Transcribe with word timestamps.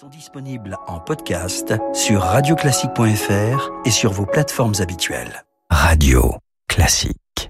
sont 0.00 0.08
disponibles 0.08 0.76
en 0.88 0.98
podcast 0.98 1.72
sur 1.92 2.20
radioclassique.fr 2.20 3.70
et 3.84 3.90
sur 3.92 4.10
vos 4.10 4.26
plateformes 4.26 4.74
habituelles. 4.80 5.44
Radio 5.70 6.34
Classique. 6.66 7.48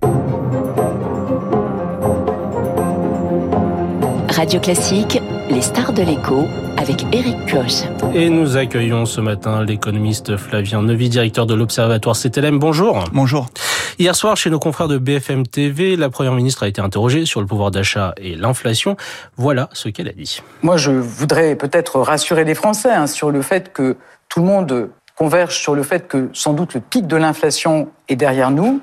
Radio 4.29 4.61
Classique, 4.61 5.19
les 5.49 5.63
stars 5.63 5.95
de 5.95 6.03
l'écho 6.03 6.45
avec 6.77 7.07
Eric 7.15 7.51
Koch. 7.51 7.89
Et 8.15 8.29
nous 8.29 8.59
accueillons 8.59 9.07
ce 9.07 9.23
matin 9.23 9.65
l'économiste 9.65 10.37
Flavien 10.37 10.83
Neuvy, 10.83 11.09
directeur 11.09 11.47
de 11.47 11.55
l'Observatoire 11.55 12.17
CTLM. 12.17 12.59
Bonjour. 12.59 13.05
Bonjour. 13.15 13.47
Hier 13.97 14.17
soir, 14.17 14.37
chez 14.37 14.51
nos 14.51 14.59
confrères 14.59 14.89
de 14.89 14.99
BFM 14.99 15.47
TV, 15.47 15.95
la 15.95 16.11
Première 16.11 16.33
ministre 16.33 16.65
a 16.65 16.69
été 16.69 16.81
interrogée 16.81 17.27
sur 17.27 17.41
le 17.41 17.47
pouvoir 17.47 17.71
d'achat 17.71 18.13
et 18.17 18.35
l'inflation. 18.35 18.97
Voilà 19.37 19.69
ce 19.73 19.89
qu'elle 19.89 20.09
a 20.09 20.13
dit. 20.13 20.43
Moi, 20.63 20.77
je 20.77 20.91
voudrais 20.91 21.55
peut-être 21.55 22.01
rassurer 22.01 22.43
les 22.43 22.57
Français 22.57 22.91
hein, 22.91 23.07
sur 23.07 23.31
le 23.31 23.41
fait 23.41 23.73
que 23.73 23.97
tout 24.29 24.41
le 24.41 24.47
monde 24.47 24.91
converge 25.15 25.57
sur 25.57 25.77
le 25.77 25.85
fait 25.85 26.09
que 26.09 26.29
sans 26.33 26.55
doute 26.55 26.75
le 26.75 26.81
pic 26.81 27.07
de 27.07 27.15
l'inflation 27.15 27.89
est 28.09 28.17
derrière 28.17 28.51
nous. 28.51 28.81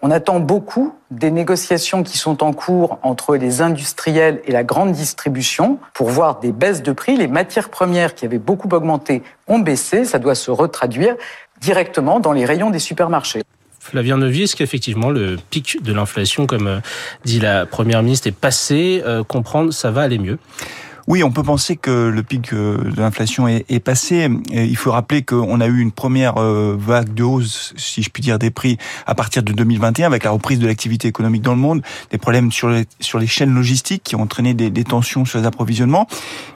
On 0.00 0.10
attend 0.10 0.40
beaucoup 0.40 0.94
des 1.10 1.30
négociations 1.30 2.02
qui 2.02 2.16
sont 2.16 2.42
en 2.42 2.54
cours 2.54 2.98
entre 3.02 3.36
les 3.36 3.60
industriels 3.60 4.40
et 4.46 4.52
la 4.52 4.64
grande 4.64 4.92
distribution 4.92 5.78
pour 5.92 6.08
voir 6.08 6.40
des 6.40 6.52
baisses 6.52 6.82
de 6.82 6.92
prix. 6.92 7.18
Les 7.18 7.28
matières 7.28 7.68
premières 7.68 8.14
qui 8.14 8.24
avaient 8.24 8.38
beaucoup 8.38 8.68
augmenté 8.70 9.22
ont 9.46 9.58
baissé. 9.58 10.06
Ça 10.06 10.18
doit 10.18 10.34
se 10.34 10.50
retraduire 10.50 11.16
directement 11.60 12.18
dans 12.18 12.32
les 12.32 12.46
rayons 12.46 12.70
des 12.70 12.78
supermarchés. 12.78 13.42
Flavien 13.84 14.18
est-ce 14.44 14.56
qu'effectivement 14.56 15.10
le 15.10 15.36
pic 15.50 15.82
de 15.82 15.92
l'inflation, 15.92 16.46
comme 16.46 16.66
euh, 16.68 16.80
dit 17.26 17.38
la 17.38 17.66
Première 17.66 18.02
ministre, 18.02 18.26
est 18.26 18.32
passé 18.32 19.02
euh, 19.04 19.22
Comprendre, 19.22 19.74
ça 19.74 19.90
va 19.90 20.00
aller 20.00 20.18
mieux? 20.18 20.38
Oui, 21.06 21.22
on 21.22 21.30
peut 21.30 21.42
penser 21.42 21.76
que 21.76 22.08
le 22.08 22.22
pic 22.22 22.52
euh, 22.54 22.78
de 22.90 23.00
l'inflation 23.00 23.46
est, 23.46 23.66
est, 23.68 23.80
passé. 23.80 24.28
il 24.50 24.76
faut 24.76 24.90
rappeler 24.90 25.22
qu'on 25.22 25.60
a 25.60 25.66
eu 25.66 25.80
une 25.80 25.92
première 25.92 26.38
euh, 26.38 26.76
vague 26.78 27.12
de 27.12 27.22
hausse, 27.22 27.74
si 27.76 28.02
je 28.02 28.08
puis 28.08 28.22
dire, 28.22 28.38
des 28.38 28.50
prix 28.50 28.78
à 29.06 29.14
partir 29.14 29.42
de 29.42 29.52
2021 29.52 30.06
avec 30.06 30.24
la 30.24 30.30
reprise 30.30 30.58
de 30.58 30.66
l'activité 30.66 31.06
économique 31.06 31.42
dans 31.42 31.52
le 31.52 31.60
monde, 31.60 31.82
des 32.10 32.16
problèmes 32.16 32.50
sur 32.50 32.70
les, 32.70 32.86
sur 33.00 33.18
les 33.18 33.26
chaînes 33.26 33.54
logistiques 33.54 34.02
qui 34.02 34.16
ont 34.16 34.22
entraîné 34.22 34.54
des, 34.54 34.70
des, 34.70 34.84
tensions 34.84 35.26
sur 35.26 35.38
les 35.38 35.46
approvisionnements. 35.46 36.06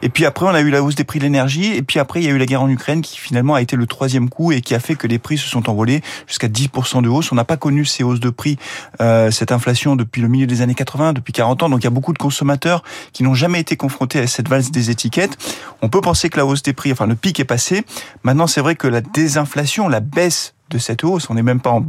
Et 0.01 0.09
puis 0.09 0.25
après, 0.25 0.47
on 0.47 0.55
a 0.55 0.61
eu 0.61 0.71
la 0.71 0.83
hausse 0.83 0.95
des 0.95 1.05
prix 1.05 1.19
de 1.19 1.25
l'énergie. 1.25 1.75
Et 1.75 1.83
puis 1.83 1.99
après, 1.99 2.23
il 2.23 2.27
y 2.27 2.29
a 2.29 2.33
eu 2.33 2.39
la 2.39 2.47
guerre 2.47 2.63
en 2.63 2.69
Ukraine 2.71 3.03
qui 3.03 3.19
finalement 3.19 3.55
a 3.55 3.61
été 3.61 3.77
le 3.77 3.87
troisième 3.87 4.31
coup 4.31 4.53
et 4.53 4.63
qui 4.63 4.75
a 4.75 4.81
fait 4.81 4.95
que 4.95 5.07
les 5.07 5.19
prix 5.19 5.37
se 5.37 5.49
sont 5.49 5.69
envolés 5.69 6.01
jusqu'à 6.27 6.49
10% 6.49 7.03
de 7.03 7.09
hausse. 7.09 7.33
On 7.33 7.35
n'a 7.35 7.45
pas 7.45 7.59
connu 7.59 7.85
ces 7.85 8.03
hausses 8.03 8.21
de 8.21 8.31
prix, 8.31 8.57
euh, 9.03 9.31
cette 9.31 9.53
inflation 9.53 9.95
depuis 9.95 10.23
le 10.23 10.29
milieu 10.29 10.47
des 10.47 10.63
années 10.63 10.75
80, 10.75 11.13
depuis 11.13 11.35
40 11.35 11.65
ans. 11.65 11.69
Donc 11.69 11.81
il 11.81 11.85
y 11.85 11.89
a 11.89 11.91
beaucoup 11.91 12.15
de 12.15 12.19
consommateurs 12.19 12.83
qui 13.13 13.23
n'ont 13.23 13.35
jamais 13.35 13.61
été 13.61 13.77
confrontés 13.77 14.21
à 14.21 14.27
valse 14.47 14.71
des 14.71 14.91
étiquettes. 14.91 15.39
On 15.81 15.89
peut 15.89 16.03
penser 16.03 16.29
que 16.29 16.37
la 16.37 16.45
hausse 16.45 16.63
des 16.63 16.75
prix, 16.75 16.93
enfin 16.93 17.07
le 17.07 17.17
pic 17.17 17.41
est 17.41 17.45
passé. 17.45 17.85
Maintenant, 18.23 18.47
c'est 18.47 18.61
vrai 18.61 18.77
que 18.77 18.87
la 18.87 19.01
désinflation, 19.01 19.89
la 19.89 20.01
baisse 20.01 20.55
de 20.71 20.79
cette 20.79 21.05
hausse. 21.05 21.31
On 21.31 21.35
n'est 21.35 21.43
même 21.43 21.61
pas 21.61 21.71
en, 21.71 21.83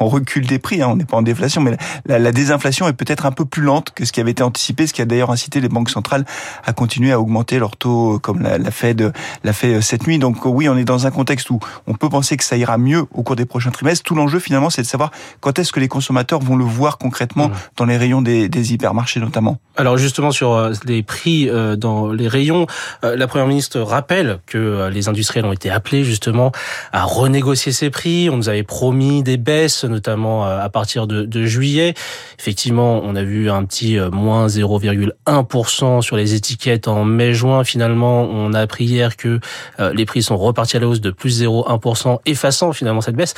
recul 0.00 0.46
des 0.46 0.58
prix, 0.58 0.82
hein. 0.82 0.88
on 0.90 0.96
n'est 0.96 1.04
pas 1.04 1.16
en 1.16 1.22
déflation, 1.22 1.60
mais 1.60 1.76
la, 2.06 2.32
désinflation 2.32 2.88
est 2.88 2.92
peut-être 2.92 3.26
un 3.26 3.32
peu 3.32 3.44
plus 3.44 3.62
lente 3.62 3.90
que 3.90 4.04
ce 4.04 4.12
qui 4.12 4.20
avait 4.20 4.30
été 4.30 4.42
anticipé, 4.42 4.86
ce 4.86 4.92
qui 4.92 5.02
a 5.02 5.04
d'ailleurs 5.04 5.30
incité 5.30 5.60
les 5.60 5.68
banques 5.68 5.90
centrales 5.90 6.24
à 6.64 6.72
continuer 6.72 7.12
à 7.12 7.20
augmenter 7.20 7.58
leurs 7.58 7.76
taux, 7.76 8.18
comme 8.20 8.42
la, 8.42 8.58
la 8.58 8.70
Fed 8.70 9.12
l'a 9.44 9.52
fait 9.52 9.74
euh, 9.74 9.80
cette 9.80 10.06
nuit. 10.06 10.18
Donc 10.18 10.44
oui, 10.44 10.68
on 10.68 10.76
est 10.76 10.84
dans 10.84 11.06
un 11.06 11.10
contexte 11.10 11.50
où 11.50 11.60
on 11.86 11.94
peut 11.94 12.08
penser 12.08 12.36
que 12.36 12.44
ça 12.44 12.56
ira 12.56 12.78
mieux 12.78 13.04
au 13.12 13.22
cours 13.22 13.36
des 13.36 13.46
prochains 13.46 13.70
trimestres. 13.70 14.04
Tout 14.04 14.14
l'enjeu 14.14 14.38
finalement, 14.38 14.70
c'est 14.70 14.82
de 14.82 14.86
savoir 14.86 15.10
quand 15.40 15.58
est-ce 15.58 15.72
que 15.72 15.80
les 15.80 15.88
consommateurs 15.88 16.40
vont 16.40 16.56
le 16.56 16.64
voir 16.64 16.98
concrètement 16.98 17.48
mmh. 17.48 17.54
dans 17.76 17.84
les 17.84 17.96
rayons 17.96 18.22
des, 18.22 18.48
des, 18.48 18.72
hypermarchés 18.72 19.20
notamment. 19.20 19.58
Alors 19.76 19.96
justement 19.96 20.30
sur 20.30 20.52
euh, 20.52 20.72
les 20.84 21.02
prix 21.02 21.48
euh, 21.48 21.76
dans 21.76 22.12
les 22.12 22.28
rayons, 22.28 22.66
la 23.02 23.26
première 23.26 23.46
ministre 23.46 23.80
rappelle 23.80 24.40
que 24.46 24.88
les 24.88 25.08
industriels 25.08 25.44
ont 25.44 25.52
été 25.52 25.70
appelés 25.70 26.04
justement 26.04 26.52
à 26.92 27.04
renégocier 27.04 27.72
ces 27.72 27.89
prix. 27.90 28.30
On 28.30 28.36
nous 28.36 28.48
avait 28.48 28.62
promis 28.62 29.22
des 29.22 29.36
baisses, 29.36 29.84
notamment 29.84 30.46
euh, 30.46 30.60
à 30.60 30.68
partir 30.68 31.06
de, 31.06 31.44
juillet. 31.44 31.94
Effectivement, 32.38 33.00
on 33.02 33.16
a 33.16 33.22
vu 33.22 33.50
un 33.50 33.64
petit 33.64 33.98
euh, 33.98 34.10
moins 34.10 34.46
0,1% 34.46 36.02
sur 36.02 36.16
les 36.16 36.34
étiquettes 36.34 36.88
en 36.88 37.04
mai-juin. 37.04 37.64
Finalement, 37.64 38.22
on 38.22 38.52
a 38.52 38.60
appris 38.60 38.84
hier 38.84 39.16
que 39.16 39.40
euh, 39.78 39.92
les 39.94 40.06
prix 40.06 40.22
sont 40.22 40.36
repartis 40.36 40.76
à 40.76 40.80
la 40.80 40.88
hausse 40.88 41.00
de 41.00 41.10
plus 41.10 41.42
0,1%, 41.42 42.18
effaçant 42.26 42.72
finalement 42.72 43.00
cette 43.00 43.16
baisse. 43.16 43.34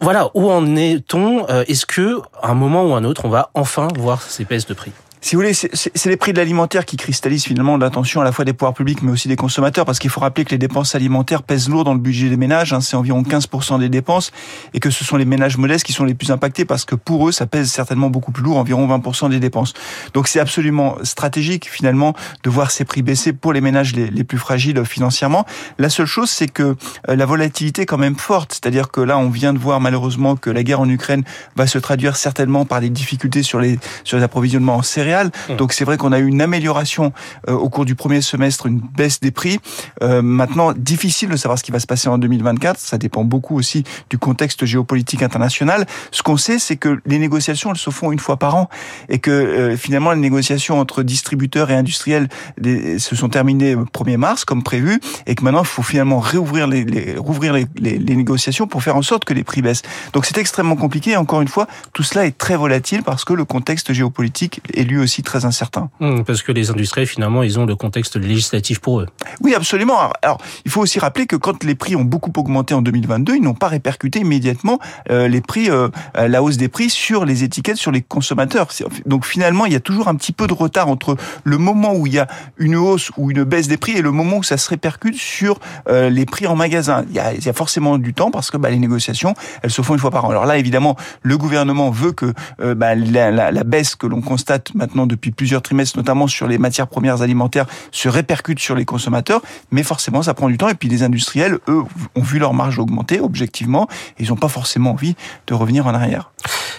voilà, 0.00 0.30
où 0.34 0.50
en 0.50 0.76
est-on? 0.76 1.46
Est-ce 1.46 1.86
que, 1.86 2.20
à 2.42 2.50
un 2.50 2.54
moment 2.54 2.84
ou 2.84 2.94
un 2.94 3.04
autre, 3.04 3.24
on 3.24 3.28
va 3.28 3.50
enfin 3.54 3.88
voir 3.98 4.22
ces 4.22 4.44
baisses 4.44 4.66
de 4.66 4.74
prix? 4.74 4.92
Si 5.22 5.36
vous 5.36 5.42
voulez, 5.42 5.52
c'est 5.52 6.06
les 6.06 6.16
prix 6.16 6.32
de 6.32 6.38
l'alimentaire 6.38 6.86
qui 6.86 6.96
cristallisent 6.96 7.44
finalement 7.44 7.76
l'attention 7.76 8.22
à 8.22 8.24
la 8.24 8.32
fois 8.32 8.46
des 8.46 8.54
pouvoirs 8.54 8.72
publics 8.72 9.02
mais 9.02 9.12
aussi 9.12 9.28
des 9.28 9.36
consommateurs 9.36 9.84
parce 9.84 9.98
qu'il 9.98 10.08
faut 10.08 10.20
rappeler 10.20 10.46
que 10.46 10.50
les 10.50 10.58
dépenses 10.58 10.94
alimentaires 10.94 11.42
pèsent 11.42 11.68
lourd 11.68 11.84
dans 11.84 11.92
le 11.92 12.00
budget 12.00 12.30
des 12.30 12.38
ménages, 12.38 12.72
hein, 12.72 12.80
c'est 12.80 12.96
environ 12.96 13.22
15% 13.22 13.78
des 13.80 13.90
dépenses 13.90 14.32
et 14.72 14.80
que 14.80 14.88
ce 14.88 15.04
sont 15.04 15.18
les 15.18 15.26
ménages 15.26 15.58
modestes 15.58 15.84
qui 15.84 15.92
sont 15.92 16.04
les 16.04 16.14
plus 16.14 16.30
impactés 16.30 16.64
parce 16.64 16.86
que 16.86 16.94
pour 16.94 17.28
eux 17.28 17.32
ça 17.32 17.46
pèse 17.46 17.70
certainement 17.70 18.08
beaucoup 18.08 18.32
plus 18.32 18.42
lourd, 18.42 18.56
environ 18.56 18.88
20% 18.88 19.28
des 19.28 19.40
dépenses. 19.40 19.74
Donc 20.14 20.26
c'est 20.26 20.40
absolument 20.40 20.96
stratégique 21.02 21.68
finalement 21.70 22.14
de 22.42 22.48
voir 22.48 22.70
ces 22.70 22.86
prix 22.86 23.02
baisser 23.02 23.34
pour 23.34 23.52
les 23.52 23.60
ménages 23.60 23.94
les, 23.94 24.24
plus 24.24 24.38
fragiles 24.38 24.82
financièrement. 24.86 25.44
La 25.78 25.90
seule 25.90 26.06
chose 26.06 26.30
c'est 26.30 26.48
que 26.48 26.76
euh, 27.10 27.16
la 27.16 27.26
volatilité 27.26 27.82
est 27.82 27.86
quand 27.86 27.98
même 27.98 28.16
forte, 28.16 28.52
c'est-à-dire 28.52 28.90
que 28.90 29.02
là 29.02 29.18
on 29.18 29.28
vient 29.28 29.52
de 29.52 29.58
voir 29.58 29.80
malheureusement 29.80 30.34
que 30.36 30.48
la 30.48 30.62
guerre 30.62 30.80
en 30.80 30.88
Ukraine 30.88 31.24
va 31.56 31.66
se 31.66 31.78
traduire 31.78 32.16
certainement 32.16 32.64
par 32.64 32.80
des 32.80 32.88
difficultés 32.88 33.42
sur 33.42 33.60
les 33.60 33.78
sur 34.04 34.16
les 34.16 34.24
approvisionnements 34.24 34.76
en 34.76 34.82
céréales 34.82 35.09
Mmh. 35.10 35.56
Donc 35.56 35.72
c'est 35.72 35.84
vrai 35.84 35.96
qu'on 35.96 36.12
a 36.12 36.18
eu 36.18 36.26
une 36.26 36.40
amélioration 36.40 37.12
euh, 37.48 37.54
au 37.54 37.68
cours 37.68 37.84
du 37.84 37.94
premier 37.94 38.20
semestre, 38.20 38.66
une 38.66 38.80
baisse 38.80 39.20
des 39.20 39.30
prix. 39.30 39.58
Euh, 40.02 40.22
maintenant, 40.22 40.72
difficile 40.72 41.28
de 41.30 41.36
savoir 41.36 41.58
ce 41.58 41.64
qui 41.64 41.72
va 41.72 41.80
se 41.80 41.86
passer 41.86 42.08
en 42.08 42.18
2024. 42.18 42.78
Ça 42.78 42.98
dépend 42.98 43.24
beaucoup 43.24 43.56
aussi 43.56 43.84
du 44.08 44.18
contexte 44.18 44.64
géopolitique 44.64 45.22
international. 45.22 45.86
Ce 46.10 46.22
qu'on 46.22 46.36
sait, 46.36 46.58
c'est 46.58 46.76
que 46.76 47.00
les 47.06 47.18
négociations, 47.18 47.70
elles 47.70 47.78
se 47.78 47.90
font 47.90 48.12
une 48.12 48.18
fois 48.18 48.36
par 48.36 48.56
an 48.56 48.68
et 49.08 49.18
que 49.18 49.30
euh, 49.30 49.76
finalement 49.76 50.12
les 50.12 50.20
négociations 50.20 50.78
entre 50.78 51.02
distributeurs 51.02 51.70
et 51.70 51.74
industriels 51.74 52.28
se 52.62 53.16
sont 53.16 53.28
terminées 53.28 53.74
le 53.74 53.84
1er 53.84 54.16
mars 54.16 54.44
comme 54.44 54.62
prévu 54.62 55.00
et 55.26 55.34
que 55.34 55.44
maintenant 55.44 55.62
il 55.62 55.66
faut 55.66 55.82
finalement 55.82 56.20
réouvrir 56.20 56.66
les, 56.66 56.84
les 56.84 57.16
rouvrir 57.16 57.52
les, 57.52 57.66
les, 57.76 57.98
les, 57.98 58.16
négociations 58.16 58.66
pour 58.66 58.82
faire 58.82 58.96
en 58.96 59.02
sorte 59.02 59.24
que 59.24 59.34
les 59.34 59.44
prix 59.44 59.62
baissent. 59.62 59.82
Donc 60.12 60.26
c'est 60.26 60.38
extrêmement 60.38 60.76
compliqué 60.76 61.12
et 61.12 61.16
encore 61.16 61.40
une 61.40 61.48
fois, 61.48 61.66
tout 61.92 62.02
cela 62.02 62.26
est 62.26 62.36
très 62.36 62.56
volatile 62.56 63.02
parce 63.02 63.24
que 63.24 63.32
le 63.32 63.44
contexte 63.44 63.92
géopolitique 63.92 64.60
est 64.74 64.84
lui 64.84 64.99
aussi 65.00 65.22
très 65.22 65.44
incertain. 65.44 65.90
Mmh, 66.00 66.22
parce 66.22 66.42
que 66.42 66.52
les 66.52 66.70
industriels, 66.70 67.06
finalement, 67.06 67.42
ils 67.42 67.58
ont 67.58 67.66
le 67.66 67.76
contexte 67.76 68.16
législatif 68.16 68.80
pour 68.80 69.00
eux. 69.00 69.06
Oui, 69.40 69.54
absolument. 69.54 70.10
Alors, 70.22 70.38
il 70.64 70.70
faut 70.70 70.80
aussi 70.80 70.98
rappeler 70.98 71.26
que 71.26 71.36
quand 71.36 71.64
les 71.64 71.74
prix 71.74 71.96
ont 71.96 72.04
beaucoup 72.04 72.32
augmenté 72.36 72.74
en 72.74 72.82
2022, 72.82 73.36
ils 73.36 73.42
n'ont 73.42 73.54
pas 73.54 73.68
répercuté 73.68 74.20
immédiatement 74.20 74.78
euh, 75.10 75.28
les 75.28 75.40
prix, 75.40 75.70
euh, 75.70 75.88
la 76.16 76.42
hausse 76.42 76.56
des 76.56 76.68
prix 76.68 76.90
sur 76.90 77.24
les 77.24 77.44
étiquettes, 77.44 77.76
sur 77.76 77.90
les 77.90 78.02
consommateurs. 78.02 78.68
Donc 79.06 79.24
finalement, 79.24 79.66
il 79.66 79.72
y 79.72 79.76
a 79.76 79.80
toujours 79.80 80.08
un 80.08 80.14
petit 80.14 80.32
peu 80.32 80.46
de 80.46 80.52
retard 80.52 80.88
entre 80.88 81.16
le 81.44 81.58
moment 81.58 81.94
où 81.94 82.06
il 82.06 82.14
y 82.14 82.18
a 82.18 82.26
une 82.58 82.76
hausse 82.76 83.10
ou 83.16 83.30
une 83.30 83.44
baisse 83.44 83.68
des 83.68 83.76
prix 83.76 83.92
et 83.92 84.02
le 84.02 84.10
moment 84.10 84.38
où 84.38 84.42
ça 84.42 84.56
se 84.56 84.68
répercute 84.68 85.16
sur 85.16 85.58
euh, 85.88 86.10
les 86.10 86.26
prix 86.26 86.46
en 86.46 86.56
magasin. 86.56 87.04
Il 87.08 87.14
y, 87.14 87.18
a, 87.18 87.32
il 87.34 87.44
y 87.44 87.48
a 87.48 87.52
forcément 87.52 87.98
du 87.98 88.14
temps 88.14 88.30
parce 88.30 88.50
que 88.50 88.56
bah, 88.56 88.70
les 88.70 88.78
négociations, 88.78 89.34
elles 89.62 89.70
se 89.70 89.82
font 89.82 89.94
une 89.94 90.00
fois 90.00 90.10
par 90.10 90.24
an. 90.24 90.30
Alors 90.30 90.46
là, 90.46 90.58
évidemment, 90.58 90.96
le 91.22 91.38
gouvernement 91.38 91.90
veut 91.90 92.12
que 92.12 92.32
bah, 92.58 92.94
la, 92.94 93.30
la, 93.30 93.52
la 93.52 93.64
baisse 93.64 93.94
que 93.94 94.06
l'on 94.06 94.20
constate 94.20 94.74
maintenant 94.74 94.89
depuis 94.94 95.30
plusieurs 95.30 95.62
trimestres, 95.62 95.96
notamment 95.96 96.26
sur 96.26 96.46
les 96.46 96.58
matières 96.58 96.88
premières 96.88 97.22
alimentaires, 97.22 97.66
se 97.90 98.08
répercute 98.08 98.58
sur 98.58 98.74
les 98.74 98.84
consommateurs. 98.84 99.42
Mais 99.70 99.82
forcément, 99.82 100.22
ça 100.22 100.34
prend 100.34 100.48
du 100.48 100.58
temps. 100.58 100.68
Et 100.68 100.74
puis 100.74 100.88
les 100.88 101.02
industriels, 101.02 101.58
eux, 101.68 101.82
ont 102.14 102.22
vu 102.22 102.38
leur 102.38 102.54
marge 102.54 102.78
augmenter 102.78 103.20
objectivement. 103.20 103.88
Et 104.18 104.24
ils 104.24 104.28
n'ont 104.28 104.36
pas 104.36 104.48
forcément 104.48 104.92
envie 104.92 105.16
de 105.46 105.54
revenir 105.54 105.86
en 105.86 105.94
arrière. 105.94 106.30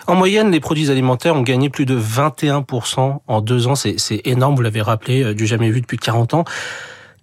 En 0.08 0.16
moyenne, 0.16 0.52
les 0.52 0.60
produits 0.60 0.90
alimentaires 0.90 1.36
ont 1.36 1.42
gagné 1.42 1.70
plus 1.70 1.86
de 1.86 2.00
21% 2.00 3.20
en 3.28 3.42
deux 3.42 3.68
ans. 3.68 3.76
C'est 3.76 4.22
énorme, 4.26 4.56
vous 4.56 4.62
l'avez 4.62 4.82
rappelé, 4.82 5.24
euh, 5.24 5.34
du 5.34 5.46
jamais 5.46 5.70
vu 5.70 5.82
depuis 5.82 5.98
40 5.98 6.34
ans. 6.34 6.46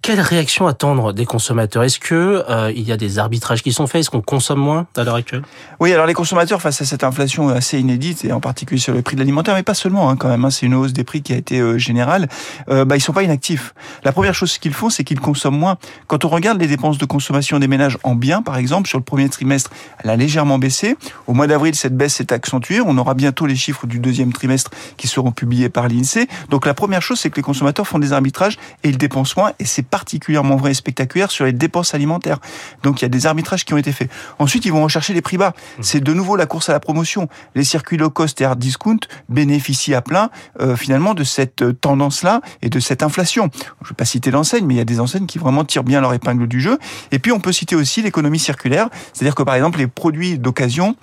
Quelle 0.01 0.21
réaction 0.21 0.67
attendre 0.67 1.13
des 1.13 1.27
consommateurs? 1.27 1.83
Est-ce 1.83 1.99
que 1.99 2.45
euh, 2.49 2.73
il 2.75 2.83
y 2.83 2.93
a 2.93 2.97
des 2.97 3.19
arbitrages 3.19 3.63
qui 3.63 3.73
sont 3.73 3.87
faits? 3.87 4.01
Est-ce 4.01 4.11
qu'on 4.11 4.23
consomme 4.23 4.61
moins 4.61 4.87
à 4.97 5.03
l'heure 5.03 5.17
actuelle? 5.17 5.43
Oui, 5.81 5.93
alors 5.93 6.07
les 6.07 6.15
consommateurs 6.15 6.63
face 6.63 6.81
à 6.81 6.85
cette 6.85 7.05
inflation 7.05 7.49
assez 7.49 7.79
inédite 7.79 8.25
et 8.25 8.33
en 8.33 8.41
particulier 8.41 8.81
sur 8.81 8.95
le 8.95 9.03
prix 9.03 9.17
de 9.17 9.21
l'alimentaire, 9.21 9.55
mais 9.55 9.65
pas 9.65 9.75
seulement 9.75 10.09
hein, 10.09 10.17
quand 10.17 10.29
même. 10.29 10.45
Hein, 10.45 10.51
c'est 10.51 10.67
une 10.67 10.75
hausse 10.75 10.93
des 10.93 11.05
prix 11.05 11.21
qui 11.21 11.33
a 11.33 11.37
été 11.37 11.59
euh, 11.59 11.79
générale. 11.79 12.29
Euh, 12.71 12.85
bah 12.85 12.97
ils 12.97 13.01
sont 13.01 13.13
pas 13.13 13.25
inactifs. 13.25 13.75
La 14.05 14.13
première 14.13 14.35
chose 14.35 14.57
qu'ils 14.57 14.73
font, 14.73 14.89
c'est 14.89 15.05
qu'ils 15.05 15.21
consomment 15.21 15.59
moins. 15.59 15.77
Quand 16.07 16.25
on 16.25 16.29
regarde 16.29 16.61
les 16.61 16.69
dépenses 16.69 16.97
de 16.97 17.05
consommation 17.05 17.59
des 17.59 17.69
ménages 17.69 17.99
en 18.05 18.15
biens, 18.15 18.41
par 18.41 18.57
exemple, 18.57 18.89
sur 18.89 18.99
le 18.99 19.05
premier 19.05 19.29
trimestre, 19.29 19.71
elle 20.03 20.11
a 20.11 20.17
légèrement 20.17 20.59
baissé. 20.59 20.97
Au 21.27 21.35
mois 21.35 21.49
d'avril, 21.49 21.75
cette 21.75 21.97
baisse 21.97 22.15
s'est 22.15 22.33
accentuée. 22.33 22.81
On 22.81 22.97
aura 22.99 23.15
bientôt 23.15 23.47
les 23.47 23.57
chiffres 23.57 23.87
du 23.87 23.99
deuxième 23.99 24.33
trimestre 24.33 24.71
qui 24.97 25.09
seront 25.09 25.33
publiés 25.33 25.69
par 25.69 25.89
l'Insee. 25.89 26.29
Donc 26.51 26.67
la 26.67 26.75
première 26.75 27.03
chose, 27.03 27.19
c'est 27.19 27.31
que 27.31 27.37
les 27.37 27.43
consommateurs 27.43 27.87
font 27.87 27.99
des 27.99 28.13
arbitrages 28.13 28.59
et 28.85 28.89
ils 28.89 28.99
dépensent 28.99 29.35
moins. 29.37 29.53
Et 29.59 29.65
c'est 29.65 29.88
particulièrement 29.91 30.57
vrai 30.57 30.73
et 30.73 30.75
spectaculaire 30.75 31.31
sur 31.31 31.45
les 31.45 31.53
dépenses 31.53 31.95
alimentaires. 31.95 32.39
Donc 32.83 33.01
il 33.01 33.05
y 33.05 33.07
a 33.07 33.09
des 33.09 33.27
arbitrages 33.27 33.65
qui 33.65 33.75
ont 33.75 33.79
été 33.79 33.93
faits. 33.93 34.11
Ensuite, 34.39 34.65
ils 34.65 34.73
vont 34.73 34.83
rechercher 34.83 35.15
les 35.15 35.23
prix 35.23 35.37
bas. 35.37 35.51
Mmh. 35.51 35.83
C'est 35.83 36.01
de 36.01 36.13
nouveau 36.13 36.37
la 36.37 36.47
course 36.47 36.69
à 36.69 36.73
la 36.73 36.81
promotion. 36.81 37.29
Les 37.55 37.65
circuits 37.65 37.97
low 37.97 38.11
cost 38.11 38.41
et 38.41 38.45
hard 38.45 38.59
discount 38.59 39.01
bénéficient 39.29 39.95
à 39.95 40.03
plein 40.03 40.31
euh, 40.61 40.77
finalement 40.77 41.15
de 41.15 41.25
cette 41.25 41.63
euh, 41.63 41.73
tendance-là 41.73 42.41
et 42.63 42.69
de 42.69 42.81
cette 42.81 43.03
inflation. 43.03 43.51
Je 43.55 43.87
ne 43.87 43.89
vais 43.91 43.95
pas 43.95 44.05
citer 44.05 44.31
l'enseigne, 44.31 44.67
mais 44.67 44.75
il 44.75 44.79
y 44.79 44.81
a 44.81 44.85
des 44.85 45.01
enseignes 45.01 45.27
qui 45.27 45.39
vraiment 45.39 45.65
tirent 45.65 45.85
bien 45.85 46.01
leur 46.01 46.15
épingle 46.15 46.47
du 46.47 46.61
jeu. 46.61 46.79
Et 47.13 47.19
puis 47.19 47.33
on 47.33 47.41
peut 47.41 47.53
citer 47.53 47.77
aussi 47.77 48.03
l'économie 48.03 48.39
circulaire, 48.39 48.89
c'est-à-dire 49.13 49.35
que 49.35 49.43
par 49.43 49.55
exemple 49.55 49.79
les 49.79 49.87
produits 49.87 50.39
d'occasion 50.39 50.97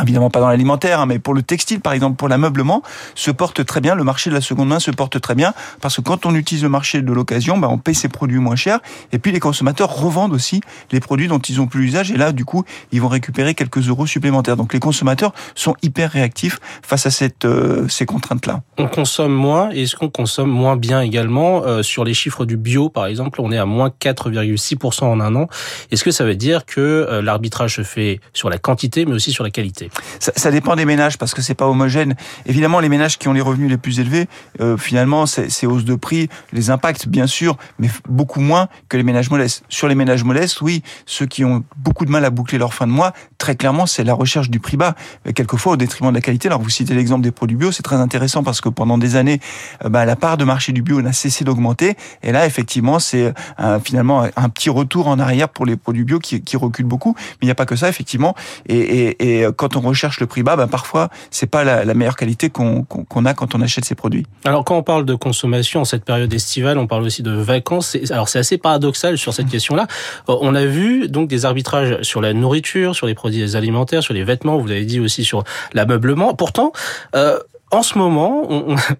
évidemment 0.00 0.30
pas 0.30 0.40
dans 0.40 0.48
l'alimentaire, 0.48 1.00
hein, 1.00 1.06
mais 1.06 1.18
pour 1.18 1.34
le 1.34 1.42
textile, 1.42 1.80
par 1.80 1.92
exemple, 1.92 2.16
pour 2.16 2.28
l'ameublement, 2.28 2.82
se 3.14 3.30
porte 3.30 3.64
très 3.64 3.80
bien. 3.80 3.94
Le 3.94 4.04
marché 4.04 4.30
de 4.30 4.34
la 4.34 4.40
seconde 4.40 4.68
main 4.68 4.78
se 4.78 4.90
porte 4.90 5.20
très 5.20 5.34
bien 5.34 5.54
parce 5.80 5.96
que 5.96 6.00
quand 6.00 6.26
on 6.26 6.34
utilise 6.34 6.62
le 6.62 6.68
marché 6.68 7.02
de 7.02 7.12
l'occasion, 7.12 7.58
bah, 7.58 7.68
on 7.70 7.78
paye 7.78 7.94
ses 7.94 8.08
produits 8.08 8.38
moins 8.38 8.56
chers 8.56 8.80
et 9.12 9.18
puis 9.18 9.32
les 9.32 9.40
consommateurs 9.40 9.94
revendent 9.94 10.32
aussi 10.32 10.60
les 10.90 11.00
produits 11.00 11.28
dont 11.28 11.38
ils 11.38 11.60
ont 11.60 11.66
plus 11.66 11.82
l'usage 11.82 12.10
et 12.10 12.16
là, 12.16 12.32
du 12.32 12.44
coup, 12.44 12.64
ils 12.92 13.00
vont 13.00 13.08
récupérer 13.08 13.54
quelques 13.54 13.88
euros 13.88 14.06
supplémentaires. 14.06 14.56
Donc 14.56 14.72
les 14.72 14.80
consommateurs 14.80 15.32
sont 15.54 15.74
hyper 15.82 16.10
réactifs 16.10 16.58
face 16.82 17.06
à 17.06 17.10
cette, 17.10 17.44
euh, 17.44 17.88
ces 17.88 18.06
contraintes-là. 18.06 18.62
On 18.78 18.88
consomme 18.88 19.32
moins 19.32 19.70
et 19.72 19.82
est-ce 19.82 19.96
qu'on 19.96 20.10
consomme 20.10 20.50
moins 20.50 20.76
bien 20.76 21.00
également? 21.00 21.64
Euh, 21.64 21.82
Sur 21.82 22.04
les 22.04 22.14
chiffres 22.14 22.44
du 22.44 22.56
bio, 22.56 22.88
par 22.88 23.06
exemple, 23.06 23.40
on 23.40 23.50
est 23.52 23.58
à 23.58 23.66
moins 23.66 23.90
4,6% 24.00 25.04
en 25.04 25.20
un 25.20 25.34
an. 25.34 25.48
Est-ce 25.90 26.04
que 26.04 26.10
ça 26.10 26.24
veut 26.24 26.36
dire 26.36 26.64
que 26.66 26.80
euh, 26.80 27.22
l'arbitrage 27.22 27.76
se 27.76 27.82
fait 27.82 28.20
sur 28.32 28.48
la 28.50 28.58
quantité 28.58 29.04
mais 29.04 29.12
aussi 29.12 29.32
sur 29.32 29.44
la 29.44 29.50
qualité? 29.50 29.71
Ça, 30.18 30.32
ça, 30.36 30.50
dépend 30.50 30.76
des 30.76 30.84
ménages 30.84 31.18
parce 31.18 31.34
que 31.34 31.42
c'est 31.42 31.54
pas 31.54 31.66
homogène. 31.66 32.14
Évidemment, 32.46 32.80
les 32.80 32.88
ménages 32.88 33.18
qui 33.18 33.28
ont 33.28 33.32
les 33.32 33.40
revenus 33.40 33.70
les 33.70 33.76
plus 33.76 34.00
élevés, 34.00 34.26
euh, 34.60 34.76
finalement, 34.76 35.26
ces 35.26 35.66
hausses 35.66 35.84
de 35.84 35.94
prix 35.94 36.28
les 36.52 36.70
impactent 36.70 37.08
bien 37.08 37.26
sûr, 37.26 37.56
mais 37.78 37.88
beaucoup 38.08 38.40
moins 38.40 38.68
que 38.88 38.96
les 38.96 39.02
ménages 39.02 39.30
modestes. 39.30 39.64
Sur 39.68 39.88
les 39.88 39.94
ménages 39.94 40.24
modestes, 40.24 40.60
oui, 40.60 40.82
ceux 41.06 41.26
qui 41.26 41.44
ont 41.44 41.64
beaucoup 41.76 42.04
de 42.04 42.10
mal 42.10 42.24
à 42.24 42.30
boucler 42.30 42.58
leur 42.58 42.74
fin 42.74 42.86
de 42.86 42.92
mois, 42.92 43.12
très 43.38 43.56
clairement, 43.56 43.86
c'est 43.86 44.04
la 44.04 44.14
recherche 44.14 44.50
du 44.50 44.60
prix 44.60 44.76
bas, 44.76 44.94
quelquefois 45.34 45.72
au 45.72 45.76
détriment 45.76 46.10
de 46.10 46.14
la 46.14 46.20
qualité. 46.20 46.48
Alors 46.48 46.60
vous 46.60 46.70
citez 46.70 46.94
l'exemple 46.94 47.22
des 47.22 47.32
produits 47.32 47.56
bio, 47.56 47.72
c'est 47.72 47.82
très 47.82 47.96
intéressant 47.96 48.42
parce 48.42 48.60
que 48.60 48.68
pendant 48.68 48.98
des 48.98 49.16
années, 49.16 49.40
euh, 49.84 49.88
bah, 49.88 50.04
la 50.04 50.16
part 50.16 50.36
de 50.36 50.44
marché 50.44 50.72
du 50.72 50.82
bio 50.82 51.02
n'a 51.02 51.12
cessé 51.12 51.44
d'augmenter, 51.44 51.96
et 52.22 52.32
là, 52.32 52.46
effectivement, 52.46 52.98
c'est 52.98 53.32
euh, 53.60 53.80
finalement 53.80 54.26
un 54.36 54.48
petit 54.48 54.70
retour 54.70 55.08
en 55.08 55.18
arrière 55.18 55.48
pour 55.48 55.66
les 55.66 55.76
produits 55.76 56.04
bio 56.04 56.18
qui, 56.18 56.42
qui 56.42 56.56
reculent 56.56 56.86
beaucoup. 56.86 57.14
Mais 57.16 57.42
il 57.42 57.46
n'y 57.46 57.52
a 57.52 57.54
pas 57.54 57.66
que 57.66 57.76
ça, 57.76 57.88
effectivement. 57.88 58.34
Et, 58.66 58.78
et, 58.78 59.40
et 59.40 59.46
quand 59.62 59.76
on 59.76 59.80
recherche 59.80 60.18
le 60.18 60.26
prix 60.26 60.42
bas, 60.42 60.56
ben 60.56 60.66
parfois 60.66 61.08
c'est 61.30 61.46
pas 61.46 61.62
la, 61.62 61.84
la, 61.84 61.94
meilleure 61.94 62.16
qualité 62.16 62.50
qu'on 62.50 62.84
a 63.24 63.34
quand 63.34 63.54
on 63.54 63.60
achète 63.60 63.84
ces 63.84 63.94
produits. 63.94 64.26
Alors 64.44 64.64
quand 64.64 64.76
on 64.76 64.82
parle 64.82 65.04
de 65.04 65.14
consommation 65.14 65.82
en 65.82 65.84
cette 65.84 66.04
période 66.04 66.34
estivale, 66.34 66.78
on 66.78 66.88
parle 66.88 67.04
aussi 67.04 67.22
de 67.22 67.30
vacances. 67.30 67.96
Alors 68.10 68.28
c'est 68.28 68.40
assez 68.40 68.58
paradoxal 68.58 69.18
sur 69.18 69.32
cette 69.32 69.46
mmh. 69.46 69.50
question-là. 69.50 69.86
Euh, 70.28 70.36
on 70.40 70.56
a 70.56 70.64
vu 70.64 71.08
donc 71.08 71.28
des 71.28 71.44
arbitrages 71.44 72.02
sur 72.02 72.20
la 72.20 72.32
nourriture, 72.32 72.96
sur 72.96 73.06
les 73.06 73.14
produits 73.14 73.54
alimentaires, 73.54 74.02
sur 74.02 74.14
les 74.14 74.24
vêtements. 74.24 74.58
Vous 74.58 74.66
l'avez 74.66 74.84
dit 74.84 74.98
aussi 74.98 75.24
sur 75.24 75.44
l'ameublement. 75.74 76.34
Pourtant, 76.34 76.72
euh, 77.14 77.38
en 77.72 77.82
ce 77.82 77.96
moment, 77.96 78.46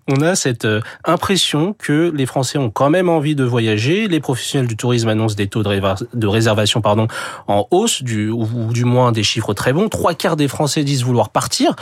on, 0.08 0.22
a 0.22 0.34
cette 0.34 0.64
euh, 0.64 0.80
impression 1.04 1.74
que 1.74 2.10
les 2.14 2.24
Français 2.24 2.56
ont 2.56 2.70
quand 2.70 2.88
même 2.88 3.10
envie 3.10 3.34
de 3.34 3.44
voyager. 3.44 4.08
Les 4.08 4.18
professionnels 4.18 4.66
du 4.66 4.76
tourisme 4.76 5.08
annoncent 5.08 5.34
des 5.34 5.46
taux 5.46 5.62
de, 5.62 6.26
réservation 6.26 6.80
pardon, 6.80 7.06
en 7.48 7.66
hausse, 7.70 8.00
ou 8.00 8.72
du 8.72 8.84
moins 8.84 9.12
des 9.12 9.22
chiffres 9.22 9.52
très 9.52 9.74
bons. 9.74 9.90
Trois 9.90 10.14
quarts 10.14 10.36
des 10.36 10.48
Français 10.48 10.84
disent 10.84 11.04
vouloir 11.04 11.28
partir. 11.28 11.76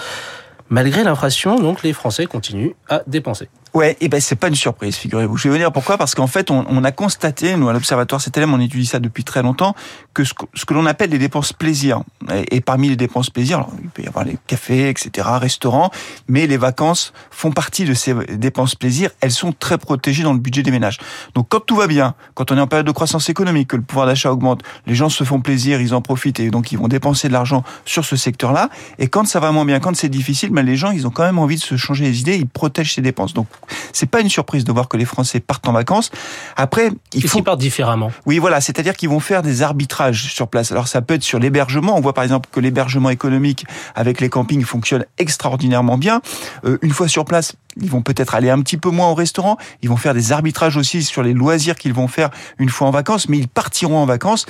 Malgré 0.68 1.04
l'inflation, 1.04 1.60
donc 1.60 1.84
les 1.84 1.92
Français 1.92 2.26
continuent 2.26 2.72
à 2.88 3.02
dépenser. 3.06 3.48
Ouais, 3.72 3.96
et 4.00 4.08
ben 4.08 4.20
c'est 4.20 4.36
pas 4.36 4.48
une 4.48 4.56
surprise, 4.56 4.96
figurez-vous. 4.96 5.36
Je 5.36 5.44
vais 5.44 5.50
vous 5.50 5.58
dire 5.58 5.70
pourquoi, 5.70 5.96
parce 5.96 6.16
qu'en 6.16 6.26
fait, 6.26 6.50
on, 6.50 6.64
on, 6.68 6.82
a 6.82 6.90
constaté, 6.90 7.56
nous 7.56 7.68
à 7.68 7.72
l'Observatoire 7.72 8.20
CTLM, 8.20 8.52
on 8.52 8.58
étudie 8.58 8.86
ça 8.86 8.98
depuis 8.98 9.22
très 9.22 9.42
longtemps, 9.42 9.76
que 10.12 10.24
ce, 10.24 10.34
ce 10.54 10.64
que 10.64 10.74
l'on 10.74 10.86
appelle 10.86 11.10
les 11.10 11.18
dépenses 11.18 11.52
plaisir, 11.52 12.02
et, 12.50 12.60
parmi 12.60 12.88
les 12.88 12.96
dépenses 12.96 13.30
plaisir, 13.30 13.66
il 13.80 13.88
peut 13.90 14.02
y 14.02 14.08
avoir 14.08 14.24
les 14.24 14.38
cafés, 14.48 14.88
etc., 14.88 15.28
restaurants, 15.40 15.90
mais 16.26 16.48
les 16.48 16.56
vacances 16.56 17.12
font 17.30 17.52
partie 17.52 17.84
de 17.84 17.94
ces 17.94 18.12
dépenses 18.36 18.74
plaisir. 18.74 19.10
Elles 19.20 19.30
sont 19.30 19.52
très 19.52 19.78
protégées 19.78 20.24
dans 20.24 20.32
le 20.32 20.40
budget 20.40 20.62
des 20.62 20.72
ménages. 20.72 20.98
Donc 21.34 21.46
quand 21.48 21.60
tout 21.60 21.76
va 21.76 21.86
bien, 21.86 22.14
quand 22.34 22.50
on 22.50 22.56
est 22.56 22.60
en 22.60 22.66
période 22.66 22.86
de 22.86 22.92
croissance 22.92 23.28
économique, 23.28 23.68
que 23.68 23.76
le 23.76 23.82
pouvoir 23.82 24.06
d'achat 24.06 24.32
augmente, 24.32 24.62
les 24.86 24.96
gens 24.96 25.08
se 25.08 25.22
font 25.22 25.40
plaisir, 25.40 25.80
ils 25.80 25.94
en 25.94 26.02
profitent 26.02 26.40
et 26.40 26.50
donc 26.50 26.72
ils 26.72 26.78
vont 26.78 26.88
dépenser 26.88 27.28
de 27.28 27.32
l'argent 27.32 27.62
sur 27.84 28.04
ce 28.04 28.16
secteur-là. 28.16 28.68
Et 28.98 29.06
quand 29.06 29.26
ça 29.26 29.38
va 29.38 29.52
moins 29.52 29.64
bien, 29.64 29.78
quand 29.78 29.94
c'est 29.94 30.08
difficile, 30.08 30.50
ben 30.50 30.66
les 30.66 30.76
gens 30.76 30.90
ils 30.90 31.06
ont 31.06 31.10
quand 31.10 31.24
même 31.24 31.38
envie 31.38 31.56
de 31.56 31.60
se 31.60 31.76
changer 31.76 32.04
les 32.04 32.20
idées, 32.20 32.36
ils 32.36 32.48
protègent 32.48 32.94
ces 32.94 33.02
dépenses. 33.02 33.32
Donc 33.32 33.46
c'est 33.92 34.06
pas 34.06 34.20
une 34.20 34.28
surprise 34.28 34.64
de 34.64 34.72
voir 34.72 34.88
que 34.88 34.96
les 34.96 35.04
Français 35.04 35.40
partent 35.40 35.68
en 35.68 35.72
vacances. 35.72 36.10
Après, 36.56 36.90
il 37.14 37.26
faut 37.26 37.42
partent 37.42 37.60
différemment. 37.60 38.10
Oui, 38.26 38.38
voilà, 38.38 38.60
c'est-à-dire 38.60 38.94
qu'ils 38.94 39.08
vont 39.08 39.20
faire 39.20 39.42
des 39.42 39.62
arbitrages 39.62 40.32
sur 40.32 40.48
place. 40.48 40.72
Alors 40.72 40.88
ça 40.88 41.02
peut 41.02 41.14
être 41.14 41.22
sur 41.22 41.38
l'hébergement. 41.38 41.96
On 41.96 42.00
voit 42.00 42.14
par 42.14 42.24
exemple 42.24 42.48
que 42.52 42.60
l'hébergement 42.60 43.10
économique 43.10 43.66
avec 43.94 44.20
les 44.20 44.28
campings 44.28 44.64
fonctionne 44.64 45.04
extraordinairement 45.18 45.98
bien. 45.98 46.20
Euh, 46.64 46.78
une 46.82 46.92
fois 46.92 47.08
sur 47.08 47.24
place, 47.24 47.54
ils 47.76 47.90
vont 47.90 48.02
peut-être 48.02 48.34
aller 48.34 48.50
un 48.50 48.60
petit 48.60 48.76
peu 48.76 48.90
moins 48.90 49.08
au 49.08 49.14
restaurant. 49.14 49.56
Ils 49.82 49.88
vont 49.88 49.96
faire 49.96 50.14
des 50.14 50.32
arbitrages 50.32 50.76
aussi 50.76 51.02
sur 51.02 51.22
les 51.22 51.32
loisirs 51.32 51.76
qu'ils 51.76 51.92
vont 51.92 52.08
faire 52.08 52.30
une 52.58 52.68
fois 52.68 52.88
en 52.88 52.90
vacances, 52.90 53.28
mais 53.28 53.38
ils 53.38 53.48
partiront 53.48 53.98
en 53.98 54.06
vacances. 54.06 54.46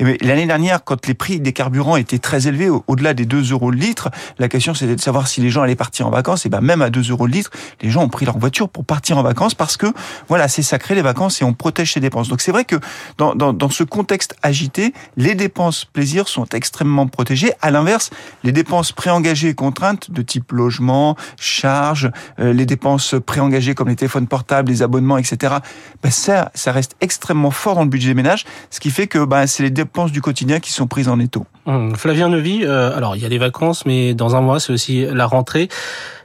L'année 0.00 0.46
dernière, 0.46 0.82
quand 0.82 1.06
les 1.06 1.14
prix 1.14 1.40
des 1.40 1.52
carburants 1.52 1.96
étaient 1.96 2.18
très 2.18 2.48
élevés, 2.48 2.68
au-delà 2.68 3.14
des 3.14 3.26
2 3.26 3.52
euros 3.52 3.70
le 3.70 3.76
litre, 3.76 4.10
la 4.38 4.48
question 4.48 4.74
c'était 4.74 4.96
de 4.96 5.00
savoir 5.00 5.28
si 5.28 5.40
les 5.40 5.50
gens 5.50 5.62
allaient 5.62 5.76
partir 5.76 6.06
en 6.06 6.10
vacances. 6.10 6.46
Et 6.46 6.48
ben 6.48 6.60
même 6.60 6.82
à 6.82 6.90
2 6.90 7.10
euros 7.10 7.26
le 7.26 7.32
litre, 7.32 7.50
les 7.80 7.90
gens 7.90 8.02
ont 8.02 8.08
pris 8.08 8.26
leur 8.26 8.38
voiture 8.38 8.68
pour 8.68 8.84
partir 8.84 9.18
en 9.18 9.22
vacances 9.22 9.54
parce 9.54 9.76
que 9.76 9.86
voilà, 10.28 10.48
c'est 10.48 10.62
sacré 10.62 10.94
les 10.94 11.02
vacances 11.02 11.40
et 11.42 11.44
on 11.44 11.52
protège 11.52 11.92
ses 11.92 12.00
dépenses. 12.00 12.28
Donc 12.28 12.40
c'est 12.40 12.52
vrai 12.52 12.64
que 12.64 12.76
dans, 13.18 13.34
dans, 13.34 13.52
dans 13.52 13.70
ce 13.70 13.84
contexte 13.84 14.34
agité, 14.42 14.92
les 15.16 15.34
dépenses 15.34 15.84
plaisir 15.84 16.28
sont 16.28 16.46
extrêmement 16.46 17.06
protégées. 17.06 17.52
À 17.60 17.70
l'inverse, 17.70 18.10
les 18.42 18.52
dépenses 18.52 18.92
préengagées 18.92 19.50
et 19.50 19.54
contraintes 19.54 20.10
de 20.10 20.22
type 20.22 20.52
logement, 20.52 21.16
charges, 21.36 22.10
euh, 22.40 22.52
les 22.52 22.63
dépenses 22.66 23.14
préengagées 23.24 23.74
comme 23.74 23.88
les 23.88 23.96
téléphones 23.96 24.26
portables, 24.26 24.70
les 24.70 24.82
abonnements, 24.82 25.18
etc. 25.18 25.54
Ben 26.02 26.10
ça, 26.10 26.50
ça 26.54 26.72
reste 26.72 26.96
extrêmement 27.00 27.50
fort 27.50 27.74
dans 27.74 27.82
le 27.82 27.88
budget 27.88 28.08
des 28.08 28.14
ménages, 28.14 28.44
ce 28.70 28.80
qui 28.80 28.90
fait 28.90 29.06
que 29.06 29.24
ben, 29.24 29.46
c'est 29.46 29.62
les 29.62 29.70
dépenses 29.70 30.12
du 30.12 30.20
quotidien 30.20 30.60
qui 30.60 30.72
sont 30.72 30.86
prises 30.86 31.08
en 31.08 31.18
étau. 31.18 31.46
Hum, 31.66 31.96
Flavien 31.96 32.28
Neuvy, 32.28 32.64
euh, 32.64 32.96
alors 32.96 33.16
il 33.16 33.22
y 33.22 33.26
a 33.26 33.28
les 33.28 33.38
vacances, 33.38 33.86
mais 33.86 34.14
dans 34.14 34.36
un 34.36 34.40
mois 34.40 34.60
c'est 34.60 34.72
aussi 34.72 35.06
la 35.06 35.26
rentrée. 35.26 35.68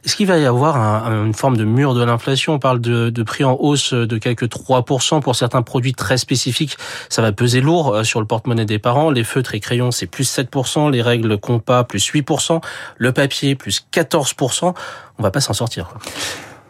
Est-ce 0.06 0.16
qu'il 0.16 0.28
va 0.28 0.38
y 0.38 0.46
avoir 0.46 0.78
un, 0.78 1.25
une 1.25 1.34
forme 1.34 1.57
de 1.57 1.66
mur 1.66 1.94
de 1.94 2.04
l'inflation? 2.04 2.54
On 2.54 2.60
parle 2.60 2.80
de, 2.81 3.24
prix 3.24 3.44
en 3.44 3.57
hausse 3.60 3.94
de 3.94 4.18
quelques 4.18 4.46
3% 4.46 5.22
pour 5.22 5.36
certains 5.36 5.62
produits 5.62 5.94
très 5.94 6.18
spécifiques. 6.18 6.78
Ça 7.10 7.22
va 7.22 7.31
peser 7.31 7.62
lourd 7.62 7.94
euh, 7.94 8.04
sur 8.04 8.19
le 8.19 8.25
porte-monnaie 8.25 8.66
des 8.66 8.80
parents. 8.80 9.12
Les 9.12 9.24
feutres 9.24 9.56
et 9.56 9.60
crayons, 9.60 9.92
c'est 9.92 10.07
plus 10.07 10.30
7%. 10.31 10.92
Les 10.92 11.01
règles 11.01 11.38
compas, 11.38 11.84
plus 11.84 12.12
8%. 12.12 12.62
Le 12.98 13.12
papier, 13.12 13.56
plus 13.56 13.86
14%. 13.94 14.74
On 15.18 15.24
va 15.24 15.31
pas 15.31 15.42
s'en 15.42 15.54
sortir. 15.54 15.94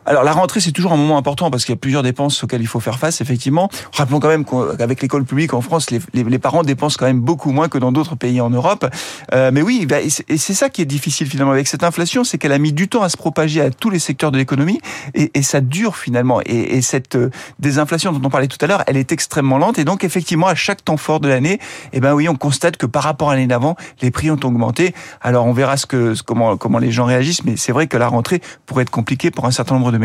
Alors 0.09 0.23
la 0.23 0.31
rentrée 0.31 0.59
c'est 0.59 0.71
toujours 0.71 0.91
un 0.91 0.97
moment 0.97 1.19
important 1.19 1.51
parce 1.51 1.65
qu'il 1.65 1.73
y 1.73 1.77
a 1.77 1.79
plusieurs 1.79 2.01
dépenses 2.01 2.43
auxquelles 2.43 2.61
il 2.61 2.67
faut 2.67 2.79
faire 2.79 2.97
face 2.97 3.21
effectivement. 3.21 3.69
Rappelons 3.93 4.19
quand 4.19 4.27
même 4.27 4.43
qu'avec 4.43 5.03
l'école 5.03 5.23
publique 5.23 5.53
en 5.53 5.61
France, 5.61 5.91
les, 5.91 6.01
les, 6.13 6.39
parents 6.39 6.63
dépensent 6.63 6.95
quand 6.97 7.05
même 7.05 7.21
beaucoup 7.21 7.51
moins 7.51 7.69
que 7.69 7.77
dans 7.77 7.91
d'autres 7.91 8.15
pays 8.15 8.41
en 8.41 8.49
Europe. 8.49 8.89
Euh, 9.35 9.51
mais 9.53 9.61
oui, 9.61 9.85
bah, 9.85 9.97
et 10.01 10.09
c'est 10.09 10.53
ça 10.55 10.69
qui 10.69 10.81
est 10.81 10.85
difficile 10.85 11.27
finalement 11.27 11.51
avec 11.51 11.67
cette 11.67 11.83
inflation, 11.83 12.23
c'est 12.23 12.39
qu'elle 12.39 12.53
a 12.53 12.57
mis 12.57 12.73
du 12.73 12.87
temps 12.87 13.03
à 13.03 13.09
se 13.09 13.17
propager 13.17 13.61
à 13.61 13.69
tous 13.69 13.91
les 13.91 13.99
secteurs 13.99 14.31
de 14.31 14.37
l'économie 14.37 14.81
et, 15.13 15.43
ça 15.43 15.61
dure 15.61 15.95
finalement. 15.95 16.41
Et, 16.43 16.77
et, 16.77 16.81
cette 16.81 17.15
euh, 17.15 17.29
désinflation 17.59 18.11
dont 18.11 18.21
on 18.25 18.31
parlait 18.31 18.47
tout 18.47 18.57
à 18.61 18.65
l'heure, 18.65 18.83
elle 18.87 18.97
est 18.97 19.11
extrêmement 19.11 19.59
lente 19.59 19.77
et 19.77 19.85
donc 19.85 20.03
effectivement 20.03 20.47
à 20.47 20.55
chaque 20.55 20.83
temps 20.83 20.97
fort 20.97 21.19
de 21.19 21.27
l'année, 21.27 21.59
eh 21.93 21.99
ben 21.99 22.15
oui, 22.15 22.27
on 22.27 22.35
constate 22.35 22.77
que 22.77 22.87
par 22.87 23.03
rapport 23.03 23.29
à 23.29 23.35
l'année 23.35 23.45
d'avant, 23.45 23.75
les 24.01 24.09
prix 24.09 24.31
ont 24.31 24.39
augmenté. 24.43 24.95
Alors 25.21 25.45
on 25.45 25.53
verra 25.53 25.77
ce 25.77 25.85
que 25.85 26.15
comment 26.25 26.57
comment 26.57 26.79
les 26.79 26.91
gens 26.91 27.05
réagissent, 27.05 27.43
mais 27.43 27.57
c'est 27.57 27.73
vrai 27.73 27.85
que 27.85 27.97
la 27.97 28.07
rentrée 28.07 28.41
pourrait 28.65 28.81
être 28.81 28.89
compliquée 28.89 29.29
pour 29.29 29.45
un 29.45 29.51
certain 29.51 29.75
nombre 29.75 29.91
de 29.91 29.98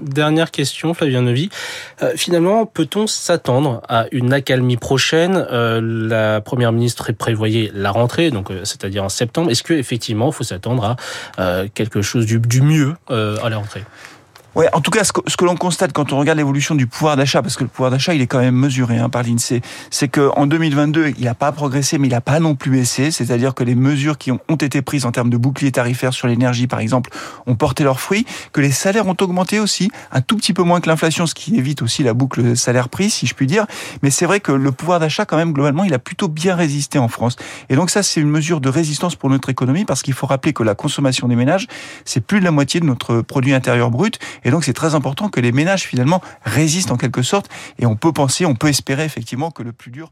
Dernière 0.00 0.50
question, 0.50 0.94
Flavien 0.94 1.22
Neuvy. 1.22 1.50
Euh, 2.02 2.12
finalement, 2.16 2.66
peut-on 2.66 3.06
s'attendre 3.06 3.82
à 3.88 4.06
une 4.12 4.32
accalmie 4.32 4.76
prochaine? 4.76 5.46
Euh, 5.50 5.80
La 5.82 6.40
Première 6.40 6.72
ministre 6.72 7.12
prévoyait 7.12 7.70
la 7.74 7.90
rentrée, 7.90 8.30
donc 8.30 8.50
euh, 8.50 8.64
c'est-à-dire 8.64 9.04
en 9.04 9.08
septembre. 9.08 9.50
Est-ce 9.50 9.62
qu'effectivement, 9.62 10.28
il 10.28 10.32
faut 10.32 10.44
s'attendre 10.44 10.84
à 10.84 10.96
euh, 11.38 11.68
quelque 11.72 12.02
chose 12.02 12.26
du, 12.26 12.60
mieux 12.60 12.94
à 13.08 13.48
la 13.48 13.56
rentrée? 13.56 13.84
Ouais, 14.56 14.68
en 14.72 14.80
tout 14.80 14.90
cas, 14.90 15.04
ce 15.04 15.12
que, 15.12 15.20
que 15.20 15.44
l'on 15.44 15.54
constate 15.54 15.92
quand 15.92 16.12
on 16.12 16.18
regarde 16.18 16.38
l'évolution 16.38 16.74
du 16.74 16.88
pouvoir 16.88 17.16
d'achat, 17.16 17.40
parce 17.40 17.56
que 17.56 17.62
le 17.62 17.68
pouvoir 17.68 17.92
d'achat, 17.92 18.14
il 18.14 18.20
est 18.20 18.26
quand 18.26 18.40
même 18.40 18.56
mesuré 18.56 18.98
hein, 18.98 19.08
par 19.08 19.22
l'INSEE, 19.22 19.60
c'est 19.90 20.08
que 20.08 20.30
en 20.36 20.46
2022, 20.46 21.14
il 21.16 21.24
n'a 21.24 21.34
pas 21.34 21.52
progressé, 21.52 21.98
mais 21.98 22.08
il 22.08 22.10
n'a 22.10 22.20
pas 22.20 22.40
non 22.40 22.56
plus 22.56 22.72
baissé. 22.72 23.12
C'est-à-dire 23.12 23.54
que 23.54 23.62
les 23.62 23.76
mesures 23.76 24.18
qui 24.18 24.32
ont, 24.32 24.40
ont 24.48 24.56
été 24.56 24.82
prises 24.82 25.06
en 25.06 25.12
termes 25.12 25.30
de 25.30 25.36
bouclier 25.36 25.70
tarifaire 25.70 26.12
sur 26.12 26.26
l'énergie, 26.26 26.66
par 26.66 26.80
exemple, 26.80 27.10
ont 27.46 27.54
porté 27.54 27.84
leurs 27.84 28.00
fruits. 28.00 28.26
Que 28.52 28.60
les 28.60 28.72
salaires 28.72 29.06
ont 29.06 29.16
augmenté 29.20 29.60
aussi, 29.60 29.92
un 30.10 30.20
tout 30.20 30.36
petit 30.36 30.52
peu 30.52 30.64
moins 30.64 30.80
que 30.80 30.88
l'inflation, 30.88 31.26
ce 31.26 31.34
qui 31.34 31.56
évite 31.56 31.82
aussi 31.82 32.02
la 32.02 32.12
boucle 32.12 32.56
salaire-prix, 32.56 33.10
si 33.10 33.26
je 33.28 33.34
puis 33.34 33.46
dire. 33.46 33.66
Mais 34.02 34.10
c'est 34.10 34.26
vrai 34.26 34.40
que 34.40 34.50
le 34.50 34.72
pouvoir 34.72 34.98
d'achat, 34.98 35.26
quand 35.26 35.36
même, 35.36 35.52
globalement, 35.52 35.84
il 35.84 35.94
a 35.94 36.00
plutôt 36.00 36.26
bien 36.26 36.56
résisté 36.56 36.98
en 36.98 37.08
France. 37.08 37.36
Et 37.68 37.76
donc 37.76 37.90
ça, 37.90 38.02
c'est 38.02 38.20
une 38.20 38.30
mesure 38.30 38.60
de 38.60 38.68
résistance 38.68 39.14
pour 39.14 39.30
notre 39.30 39.48
économie, 39.48 39.84
parce 39.84 40.02
qu'il 40.02 40.14
faut 40.14 40.26
rappeler 40.26 40.52
que 40.52 40.64
la 40.64 40.74
consommation 40.74 41.28
des 41.28 41.36
ménages, 41.36 41.68
c'est 42.04 42.20
plus 42.20 42.40
de 42.40 42.44
la 42.44 42.50
moitié 42.50 42.80
de 42.80 42.86
notre 42.86 43.20
produit 43.20 43.54
intérieur 43.54 43.92
brut. 43.92 44.18
Et 44.44 44.50
donc 44.50 44.64
c'est 44.64 44.72
très 44.72 44.94
important 44.94 45.28
que 45.28 45.40
les 45.40 45.52
ménages 45.52 45.82
finalement 45.82 46.20
résistent 46.44 46.92
en 46.92 46.96
quelque 46.96 47.22
sorte. 47.22 47.50
Et 47.78 47.86
on 47.86 47.96
peut 47.96 48.12
penser, 48.12 48.46
on 48.46 48.54
peut 48.54 48.68
espérer 48.68 49.04
effectivement 49.04 49.50
que 49.50 49.62
le 49.62 49.72
plus 49.72 49.90
dur 49.90 50.10